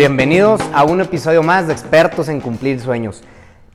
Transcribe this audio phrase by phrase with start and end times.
[0.00, 3.22] Bienvenidos a un episodio más de Expertos en Cumplir Sueños.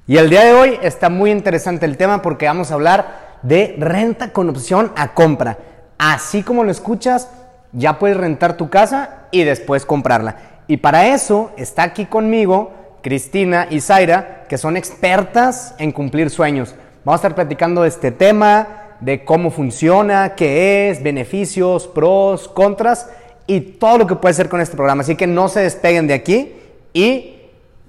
[0.08, 3.76] Y el día de hoy está muy interesante el tema porque vamos a hablar de
[3.78, 5.60] renta con opción a compra.
[6.00, 7.30] Así como lo escuchas,
[7.74, 10.38] ya puedes rentar tu casa y después comprarla.
[10.66, 12.74] Y para eso está aquí conmigo
[13.04, 16.74] Cristina y Zaira, que son expertas en cumplir sueños.
[17.04, 23.12] Vamos a estar platicando de este tema, de cómo funciona, qué es, beneficios, pros, contras
[23.48, 25.02] y todo lo que puede ser con este programa.
[25.02, 26.52] Así que no se despeguen de aquí
[26.94, 27.36] y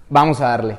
[0.09, 0.79] vamos a darle.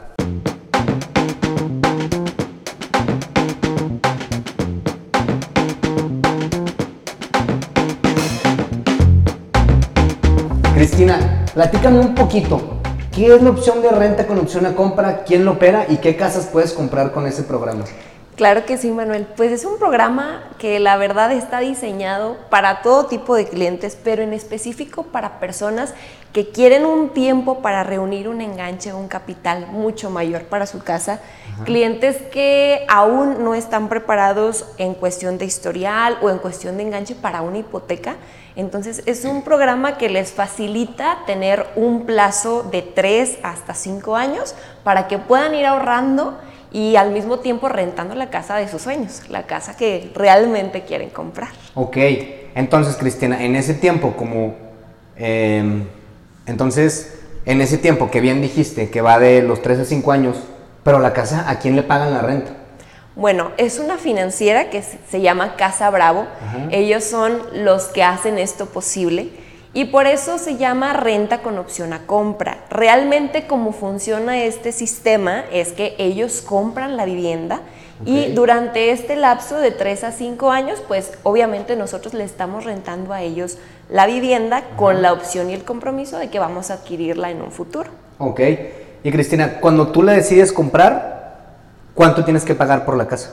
[10.76, 12.62] Cristina, platícame un poquito.
[13.12, 15.23] ¿Qué es la opción de renta con opción a compra?
[15.23, 17.84] ¿Quién lo opera y qué casas puedes comprar con ese programa?
[18.37, 19.25] Claro que sí, Manuel.
[19.35, 24.21] Pues es un programa que la verdad está diseñado para todo tipo de clientes, pero
[24.21, 25.95] en específico para personas
[26.33, 30.83] que quieren un tiempo para reunir un enganche o un capital mucho mayor para su
[30.83, 31.19] casa.
[31.66, 37.16] Clientes que aún no están preparados en cuestión de historial o en cuestión de enganche
[37.16, 38.17] para una hipoteca.
[38.55, 44.53] Entonces es un programa que les facilita tener un plazo de 3 hasta 5 años
[44.83, 46.38] para que puedan ir ahorrando
[46.71, 51.09] y al mismo tiempo rentando la casa de sus sueños, la casa que realmente quieren
[51.09, 51.49] comprar.
[51.75, 51.97] Ok,
[52.55, 54.55] entonces Cristina, en ese tiempo como...
[55.15, 55.85] Em,
[56.45, 60.38] entonces, en ese tiempo que bien dijiste, que va de los 3 a 5 años,
[60.83, 62.51] pero la casa, ¿a quién le pagan la renta?
[63.15, 66.27] Bueno, es una financiera que se llama Casa Bravo.
[66.71, 69.31] Ellos son los que hacen esto posible
[69.78, 72.66] y por eso se llama renta con opción a compra.
[72.72, 77.59] Realmente cómo funciona este sistema es que ellos compran la vivienda
[78.03, 83.14] y durante este lapso de 3 a 5 años, pues obviamente nosotros le estamos rentando
[83.14, 87.30] a ellos la vivienda con la opción y el compromiso de que vamos a adquirirla
[87.30, 87.91] en un futuro.
[88.17, 88.41] Ok.
[89.03, 91.53] Y Cristina, cuando tú la decides comprar,
[91.94, 93.31] ¿cuánto tienes que pagar por la casa?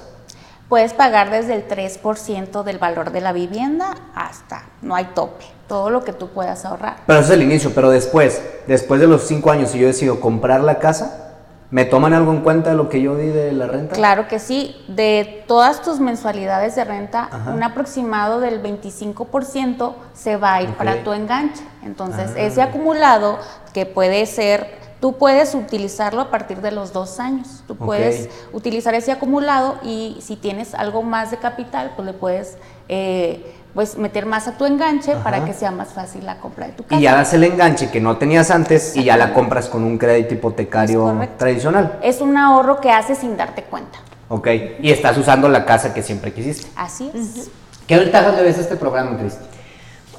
[0.69, 5.91] Puedes pagar desde el 3% del valor de la vivienda hasta, no hay tope, todo
[5.91, 6.97] lo que tú puedas ahorrar.
[7.07, 10.21] Pero eso es el inicio, pero después, después de los cinco años, si yo decido
[10.21, 11.37] comprar la casa,
[11.71, 13.95] ¿me toman algo en cuenta de lo que yo di de la renta?
[13.95, 20.55] Claro que sí, de todas tus mensualidades de renta, un aproximado del 25% se va
[20.55, 21.63] a ir para tu enganche.
[21.85, 22.41] Entonces, ah.
[22.41, 23.39] ese acumulado
[23.75, 27.63] que puede ser Tú puedes utilizarlo a partir de los dos años.
[27.67, 32.57] Tú puedes utilizar ese acumulado y si tienes algo más de capital, pues le puedes
[32.89, 36.73] eh, pues meter más a tu enganche para que sea más fácil la compra de
[36.73, 36.99] tu casa.
[36.99, 39.99] Y ya das el enganche que no tenías antes y ya la compras con un
[39.99, 41.99] crédito hipotecario tradicional.
[42.03, 43.99] Es un ahorro que haces sin darte cuenta.
[44.31, 44.49] Ok,
[44.81, 46.67] y estás usando la casa que siempre quisiste.
[46.77, 47.51] Así es.
[47.87, 49.45] ¿Qué ventajas le ves a este programa, Cristi?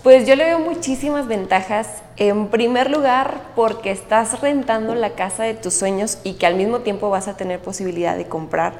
[0.06, 1.88] Pues yo le veo muchísimas ventajas.
[2.18, 6.82] En primer lugar, porque estás rentando la casa de tus sueños y que al mismo
[6.82, 8.74] tiempo vas a tener posibilidad de comprar.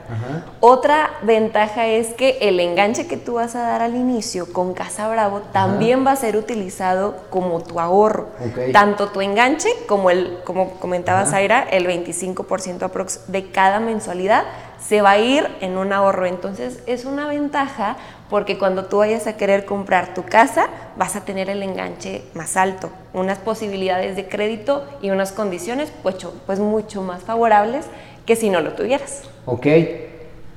[0.60, 5.10] Otra ventaja es que el enganche que tú vas a dar al inicio con Casa
[5.10, 8.28] Bravo también va a ser utilizado como tu ahorro.
[8.72, 14.44] Tanto tu enganche como el, como comentaba Zaira, el 25% aprox de cada mensualidad
[14.80, 16.26] se va a ir en un ahorro.
[16.26, 17.98] Entonces es una ventaja
[18.30, 22.58] porque cuando tú vayas a querer comprar tu casa vas a tener el enganche más
[22.58, 26.16] alto, unas posibilidades de crédito y unas condiciones pues,
[26.46, 27.86] pues mucho más favorables
[28.26, 29.22] que si no lo tuvieras.
[29.46, 29.68] Ok,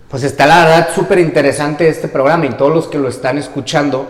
[0.08, 4.06] pues está la verdad súper interesante este programa y todos los que lo están escuchando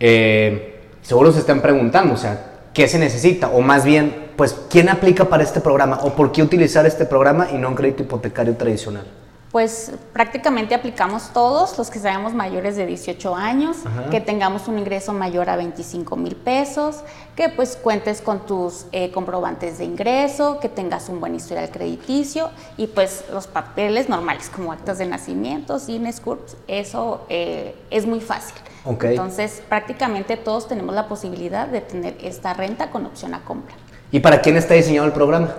[0.00, 3.48] eh, seguro se están preguntando, o sea, ¿qué se necesita?
[3.48, 6.00] O más bien, pues, ¿quién aplica para este programa?
[6.02, 9.06] ¿O por qué utilizar este programa y no un crédito hipotecario tradicional?
[9.52, 13.78] Pues prácticamente aplicamos todos los que seamos mayores de 18 años,
[14.10, 17.02] que tengamos un ingreso mayor a 25 mil pesos,
[17.34, 22.50] que pues cuentes con tus eh, comprobantes de ingreso, que tengas un buen historial crediticio
[22.76, 28.20] y pues los papeles normales como actas de nacimiento, cines, CURPS, eso eh, es muy
[28.20, 28.54] fácil.
[28.84, 33.74] Entonces prácticamente todos tenemos la posibilidad de tener esta renta con opción a compra.
[34.10, 35.54] ¿Y para quién está diseñado el programa?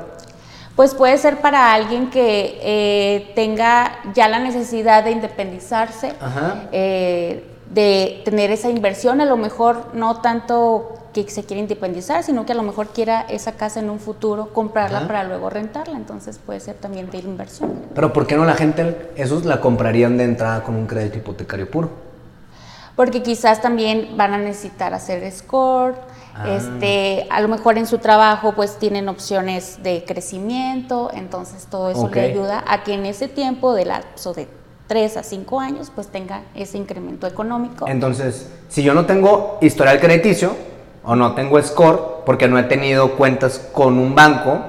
[0.80, 6.14] Pues puede ser para alguien que eh, tenga ya la necesidad de independizarse,
[6.72, 12.46] eh, de tener esa inversión, a lo mejor no tanto que se quiera independizar, sino
[12.46, 16.40] que a lo mejor quiera esa casa en un futuro, comprarla para luego rentarla, entonces
[16.46, 17.74] puede ser también de inversión.
[17.94, 21.70] Pero ¿por qué no la gente, esos la comprarían de entrada con un crédito hipotecario
[21.70, 21.90] puro?
[22.96, 25.96] Porque quizás también van a necesitar hacer score,
[26.40, 26.56] Ah.
[26.56, 32.10] Este, a lo mejor en su trabajo pues tienen opciones de crecimiento, entonces todo eso
[32.10, 34.48] le ayuda a que en ese tiempo de lapso de
[34.88, 37.88] 3 a 5 años pues tenga ese incremento económico.
[37.90, 40.56] Entonces, si yo no tengo historial crediticio
[41.04, 44.62] o no tengo score, porque no he tenido cuentas con un banco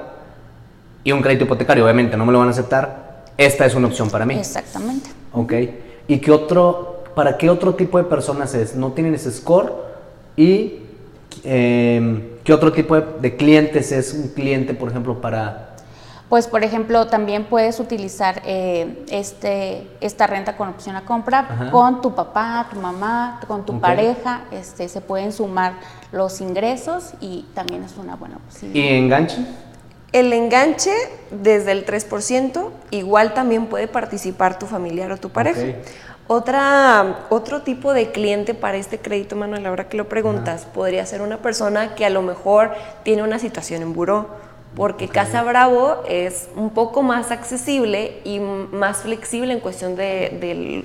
[1.04, 4.10] y un crédito hipotecario, obviamente no me lo van a aceptar, esta es una opción
[4.10, 4.34] para mí.
[4.34, 5.10] Exactamente.
[5.32, 5.52] Ok.
[6.08, 8.74] ¿Y qué otro, para qué otro tipo de personas es?
[8.74, 9.72] ¿No tienen ese score?
[10.36, 10.89] ¿Y
[11.44, 15.70] em, qué otro tipo de, de clientes es un cliente, por ejemplo, para
[16.30, 22.00] pues por ejemplo también puedes utilizar eh, este, esta renta con opción a compra con
[22.00, 25.74] tu papá, tu mamá, con tu pareja, este, se pueden sumar
[26.12, 28.84] los ingresos y también es una buena posibilidad.
[28.84, 29.38] ¿Y enganche?
[30.12, 30.92] El enganche
[31.32, 35.60] desde el 3%, igual también puede participar tu familiar o tu pareja.
[36.32, 41.22] Otra, otro tipo de cliente para este crédito, Manuel, ahora que lo preguntas, podría ser
[41.22, 42.70] una persona que a lo mejor
[43.02, 44.28] tiene una situación en buró
[44.76, 50.84] porque Casa Bravo es un poco más accesible y más flexible en cuestión de,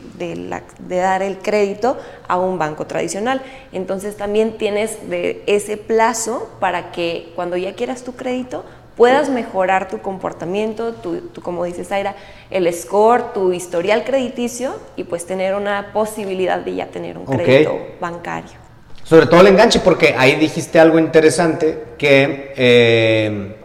[0.80, 1.96] dar el crédito
[2.28, 3.40] a un banco tradicional.
[3.72, 8.66] Entonces también tienes de ese plazo para que cuando ya quieras tu crédito
[8.96, 12.16] puedas mejorar tu comportamiento, tu, como dices Aira,
[12.50, 17.78] el score, tu historial crediticio y pues tener una posibilidad de ya tener un crédito
[18.00, 18.66] bancario.
[19.04, 22.54] Sobre todo el enganche, porque ahí dijiste algo interesante que...
[22.56, 23.56] Eh,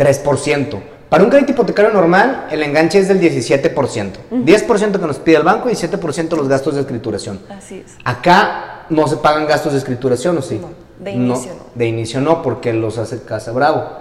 [0.00, 0.80] 3%.
[1.10, 4.12] Para un crédito hipotecario normal, el enganche es del 17%.
[4.30, 7.40] 10% que nos pide el banco y 7% los gastos de escrituración.
[7.50, 7.96] Así es.
[8.04, 10.58] Acá no se pagan gastos de escrituración, ¿o sí?
[10.58, 10.70] No,
[11.04, 11.66] de inicio no.
[11.74, 13.98] De inicio no, porque los hace Casa Bravo.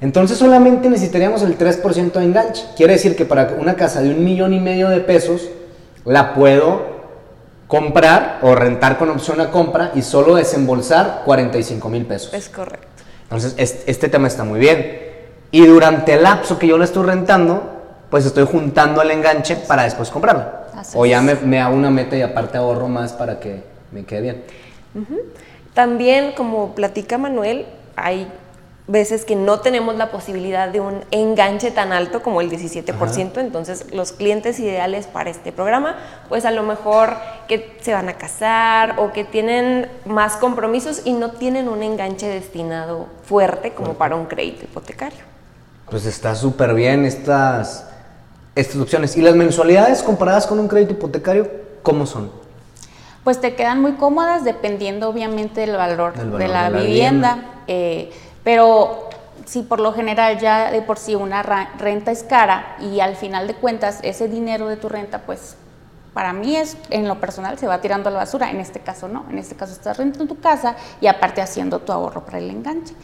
[0.00, 2.64] Entonces solamente necesitaríamos el 3% de enganche.
[2.76, 5.48] Quiere decir que para una casa de un millón y medio de pesos,
[6.04, 6.96] la puedo
[7.66, 12.32] comprar o rentar con opción a compra y solo desembolsar 45 mil pesos.
[12.34, 12.86] Es correcto.
[13.24, 13.54] Entonces,
[13.86, 15.00] este tema está muy bien.
[15.50, 17.76] Y durante el lapso que yo lo estoy rentando,
[18.10, 20.66] pues estoy juntando el enganche para después comprarla.
[20.94, 24.44] o ya me, hago una meta y aparte ahorro más para que me quede bien.
[25.74, 27.66] También, como platica Manuel,
[27.96, 28.28] hay
[28.88, 33.92] veces que no tenemos la posibilidad de un enganche tan alto como el 17%, entonces
[33.92, 35.96] los clientes ideales para este programa,
[36.28, 37.16] pues a lo mejor
[37.48, 42.28] que se van a casar o que tienen más compromisos y no tienen un enganche
[42.28, 45.18] destinado fuerte como para un crédito hipotecario.
[45.90, 47.88] Pues está súper bien estas,
[48.54, 49.16] estas opciones.
[49.16, 51.50] ¿Y las mensualidades comparadas con un crédito hipotecario,
[51.82, 52.30] cómo son?
[53.24, 57.62] Pues te quedan muy cómodas dependiendo obviamente del valor, de, la vivienda.
[57.66, 58.12] Eh,
[58.46, 59.08] pero
[59.44, 63.48] si por lo general ya de por sí una renta es cara y al final
[63.48, 65.56] de cuentas ese dinero de tu renta pues
[66.14, 68.50] para mí es, en lo personal, se va tirando a la basura.
[68.50, 69.26] En este caso no.
[69.28, 72.94] En este caso estás rentando tu casa y aparte haciendo tu ahorro para el enganche.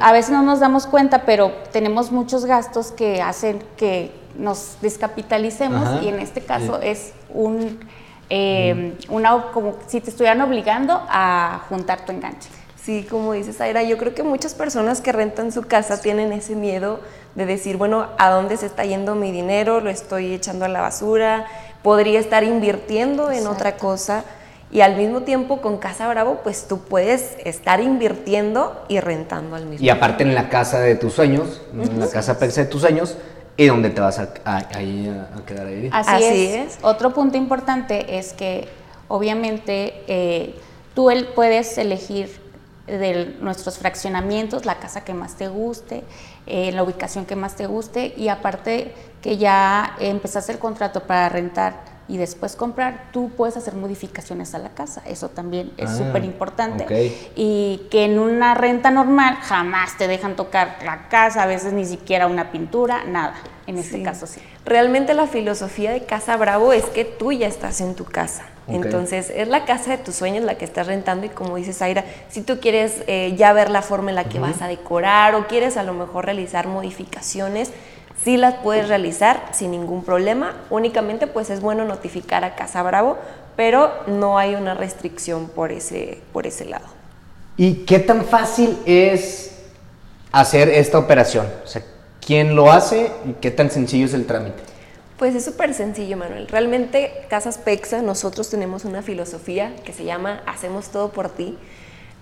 [0.00, 6.02] A veces no nos damos cuenta, pero tenemos muchos gastos que hacen que nos descapitalicemos
[6.02, 7.78] y en este caso es un,
[8.30, 12.48] eh, una, como si te estuvieran obligando a juntar tu enganche.
[12.88, 16.56] Sí, como dices, Aira, yo creo que muchas personas que rentan su casa tienen ese
[16.56, 17.00] miedo
[17.34, 19.80] de decir, bueno, ¿a dónde se está yendo mi dinero?
[19.80, 21.44] ¿Lo estoy echando a la basura?
[21.82, 24.24] ¿Podría estar invirtiendo en otra cosa?
[24.72, 29.66] Y al mismo tiempo con Casa Bravo, pues tú puedes estar invirtiendo y rentando al
[29.66, 29.84] mismo tiempo.
[29.84, 33.18] Y aparte en la casa de tus sueños, en la casa de tus sueños,
[33.58, 35.90] y donde te vas a, a, quedar ahí.
[35.92, 36.78] Así, es.
[36.80, 38.66] Otro punto importante es que
[39.08, 40.54] obviamente eh,
[40.94, 42.47] tú puedes elegir
[42.88, 46.04] de nuestros fraccionamientos, la casa que más te guste,
[46.46, 51.28] eh, la ubicación que más te guste y aparte que ya empezaste el contrato para
[51.28, 55.02] rentar y después comprar, tú puedes hacer modificaciones a la casa.
[55.06, 56.86] Eso también es ah, súper importante.
[57.36, 61.84] Y que en una renta normal jamás te dejan tocar la casa, a veces ni
[61.84, 63.34] siquiera una pintura, nada.
[63.66, 64.40] En este caso sí.
[64.64, 68.44] Realmente la filosofía de Casa Bravo es que tú ya estás en tu casa.
[68.66, 72.04] Entonces es la casa de tus sueños la que estás rentando y como dices Aira,
[72.28, 75.46] si tú quieres eh, ya ver la forma en la que vas a decorar o
[75.46, 77.70] quieres a lo mejor realizar modificaciones,
[78.22, 83.18] sí las puedes realizar sin ningún problema, únicamente pues es bueno notificar a Casa Bravo,
[83.56, 86.86] pero no hay una restricción por ese, por ese lado.
[87.56, 89.52] ¿Y qué tan fácil es
[90.30, 91.46] hacer esta operación?
[91.64, 91.82] O sea,
[92.24, 94.62] ¿quién lo hace y qué tan sencillo es el trámite?
[95.18, 96.46] Pues es súper sencillo, Manuel.
[96.46, 101.58] Realmente Casas Pexa, nosotros tenemos una filosofía que se llama Hacemos todo por ti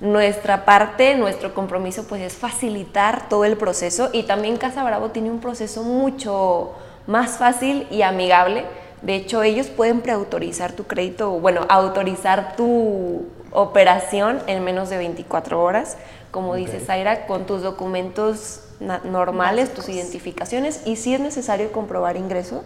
[0.00, 5.30] nuestra parte, nuestro compromiso pues es facilitar todo el proceso y también Casa Bravo tiene
[5.30, 6.74] un proceso mucho
[7.06, 8.64] más fácil y amigable.
[9.02, 15.62] De hecho, ellos pueden preautorizar tu crédito, bueno, autorizar tu operación en menos de 24
[15.62, 15.96] horas,
[16.30, 18.62] como dice Zaira, con tus documentos
[19.04, 22.64] normales, tus identificaciones y si es necesario comprobar ingreso,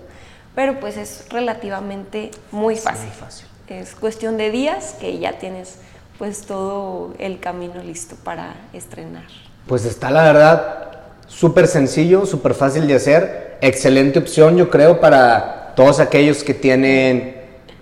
[0.57, 3.07] pero pues es relativamente muy fácil.
[3.07, 3.47] muy fácil.
[3.69, 5.79] Es cuestión de días que ya tienes
[6.21, 9.25] pues todo el camino listo para estrenar.
[9.67, 10.91] Pues está la verdad
[11.27, 17.37] súper sencillo, súper fácil de hacer, excelente opción yo creo para todos aquellos que tienen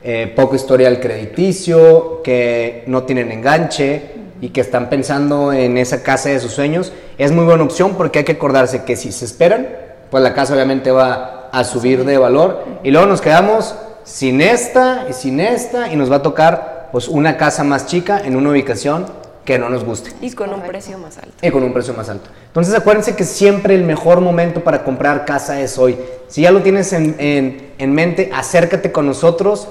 [0.04, 6.28] eh, poco historial crediticio, que no tienen enganche y que están pensando en esa casa
[6.28, 6.92] de sus sueños.
[7.18, 9.66] Es muy buena opción porque hay que acordarse que si se esperan,
[10.12, 15.08] pues la casa obviamente va a subir de valor y luego nos quedamos sin esta
[15.10, 18.50] y sin esta y nos va a tocar pues una casa más chica en una
[18.50, 19.06] ubicación
[19.44, 20.10] que no nos guste.
[20.20, 21.32] Y con un precio más alto.
[21.40, 22.28] Y con un precio más alto.
[22.48, 25.98] Entonces acuérdense que siempre el mejor momento para comprar casa es hoy.
[26.28, 29.68] Si ya lo tienes en, en, en mente, acércate con nosotros,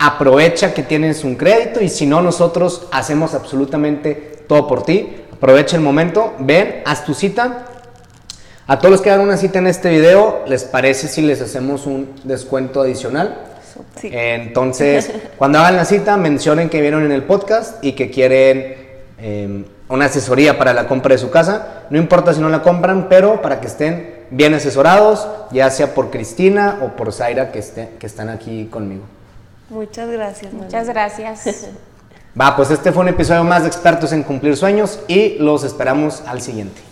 [0.00, 4.14] aprovecha que tienes un crédito y si no, nosotros hacemos absolutamente
[4.48, 5.14] todo por ti.
[5.32, 7.66] Aprovecha el momento, ven, haz tu cita.
[8.66, 11.86] A todos los que hagan una cita en este video, ¿les parece si les hacemos
[11.86, 13.49] un descuento adicional?
[14.00, 14.10] Sí.
[14.12, 18.74] Entonces, cuando hagan la cita, mencionen que vieron en el podcast y que quieren
[19.18, 21.84] eh, una asesoría para la compra de su casa.
[21.90, 26.10] No importa si no la compran, pero para que estén bien asesorados, ya sea por
[26.10, 29.02] Cristina o por Zaira que, esté, que están aquí conmigo.
[29.68, 30.52] Muchas gracias.
[30.52, 31.68] Muchas gracias.
[32.40, 36.22] Va, pues este fue un episodio más de Expertos en Cumplir Sueños y los esperamos
[36.26, 36.89] al siguiente.